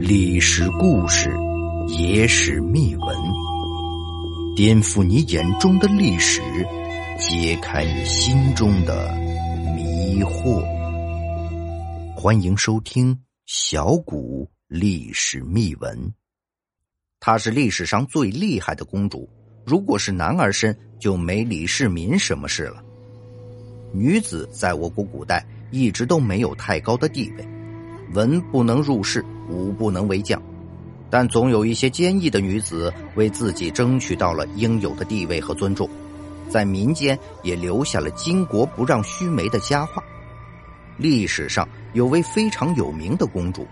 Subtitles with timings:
[0.00, 1.36] 历史故事，
[1.88, 3.16] 野史秘闻，
[4.54, 6.40] 颠覆你眼中的历史，
[7.18, 9.12] 揭开你心中的
[9.74, 10.64] 迷惑。
[12.14, 13.12] 欢迎收听
[13.46, 15.98] 《小谷历史秘闻》。
[17.18, 19.28] 她是历史上最厉害的公主，
[19.66, 22.80] 如果是男儿身，就没李世民什么事了。
[23.92, 27.44] 女子在我国古代一直都没有太高的地位。
[28.12, 30.40] 文不能入仕，武不能为将，
[31.10, 35.88] 但总有一些坚毅的女子为自己争取到了应有的地位和尊重，
[36.48, 40.02] 在民间也留下了“巾帼不让须眉”的佳话。
[40.96, 43.66] 历史上有位非常有名的公主，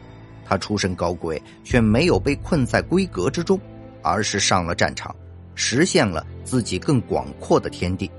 [0.44, 3.58] 她出身高贵，却没有被困在闺阁之中，
[4.02, 5.14] 而是上了战场，
[5.54, 8.10] 实现了自己更广阔的天地。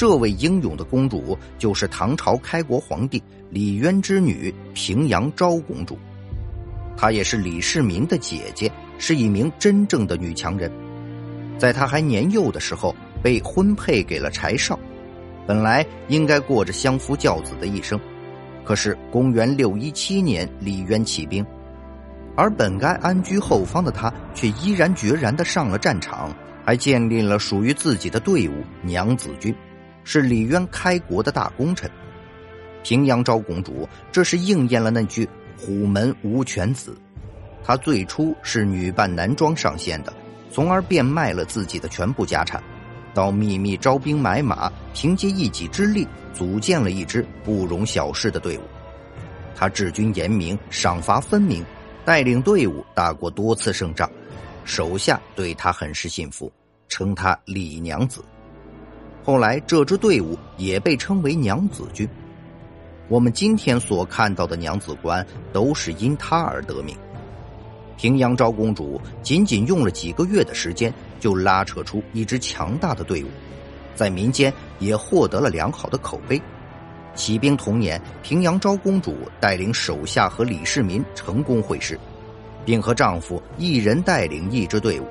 [0.00, 5.98] 这位英勇的公主就是唐朝开国皇帝李渊之女平阳昭公主，
[6.96, 10.72] 她也是李世民的姐姐，是一名真正的女强人。
[11.58, 14.80] 在她还年幼的时候，被婚配给了柴少，
[15.46, 18.00] 本来应该过着相夫教子的一生。
[18.64, 21.44] 可是公元六一七年，李渊起兵，
[22.38, 26.34] 而本该安居后方的她，却毅然决然的上了战场，
[26.64, 29.54] 还建立了属于自己的队伍——娘子军。
[30.12, 31.88] 是李渊开国的大功臣，
[32.82, 36.96] 平阳昭公主，这是应验了那句“虎门无犬子”。
[37.62, 40.12] 她最初是女扮男装上线的，
[40.50, 42.60] 从而变卖了自己的全部家产，
[43.14, 48.62] 到秘密招兵买马，凭借一己之力组建了一支不容小视的队伍。
[49.54, 51.64] 他治军严明，赏罚分明，
[52.04, 54.10] 带领队伍打过多次胜仗，
[54.64, 56.52] 手下对他很是信服，
[56.88, 58.20] 称他李娘子。
[59.22, 62.08] 后来，这支队伍也被称为娘子军。
[63.06, 66.96] 我们今天所看到的娘子关，都是因她而得名。
[67.96, 73.28] 平阳昭公主仅仅用了几个月的时间，就拉扯出一支强大的队伍，
[73.94, 76.40] 在民间也获得了良好的口碑。
[77.14, 81.98] 起兵同年，平阳昭公主带领手下和李世民成功会师，
[82.64, 85.06] 并和丈夫一人带领一支队伍，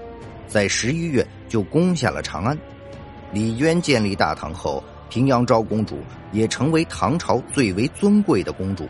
[0.47, 2.57] 在十一月就攻下了长安。
[3.31, 5.99] 李渊建立大唐后，平阳昭公主
[6.31, 8.87] 也成为唐朝最为尊贵的公主。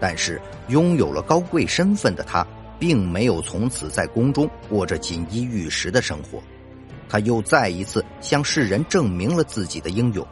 [0.00, 2.44] 但是，拥有了高贵身份的她，
[2.78, 6.42] 并没有从此在宫中过着锦衣玉食的生活。
[7.08, 10.26] 她又再一次向世人证明了自己的英勇。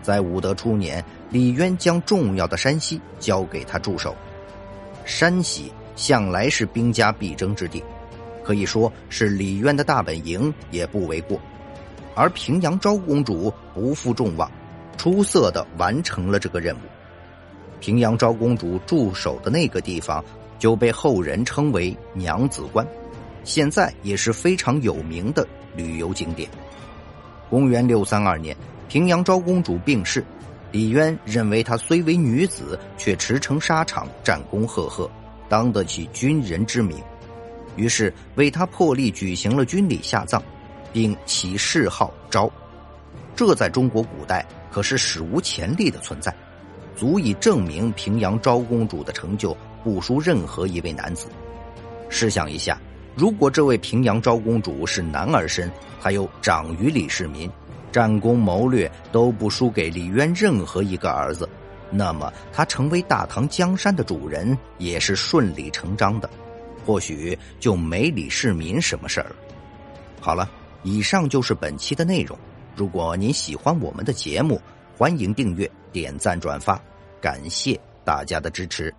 [0.00, 4.14] 在武德初年，李渊将重要的山西交给他驻守。
[5.04, 7.82] 山西向来是兵家必争之地，
[8.44, 11.40] 可以说是李渊的大本营，也不为过。
[12.16, 14.50] 而平阳昭公主不负众望，
[14.96, 16.80] 出色的完成了这个任务。
[17.78, 20.24] 平阳昭公主驻守的那个地方
[20.58, 22.84] 就被后人称为娘子关，
[23.44, 25.46] 现在也是非常有名的
[25.76, 26.48] 旅游景点。
[27.50, 28.56] 公元六三二年，
[28.88, 30.24] 平阳昭公主病逝，
[30.72, 35.08] 李渊认为她虽为女子，却驰骋沙场，战功赫赫，
[35.50, 36.98] 当得起军人之名，
[37.76, 40.42] 于是为她破例举行了军礼下葬。
[40.96, 42.50] 并起谥号昭，
[43.34, 44.42] 这在中国古代
[44.72, 46.34] 可是史无前例的存在，
[46.96, 51.28] 足以证明平阳昭公主的成就不输任何一位男子。
[52.08, 52.80] 试想一下，
[53.14, 55.70] 如果这位平阳昭公主是男儿身，
[56.00, 57.50] 她又长于李世民，
[57.92, 61.46] 战功谋略都不输给李渊任何一个儿子，
[61.90, 66.30] 那么她成为大唐江山的主人也是顺理成章的，
[66.86, 69.36] 或许就没李世民什么事儿了。
[70.22, 70.48] 好了。
[70.86, 72.38] 以上就是本期的内容。
[72.76, 74.60] 如果您喜欢我们的节目，
[74.96, 76.80] 欢迎订阅、点赞、转发，
[77.20, 78.94] 感谢大家的支持。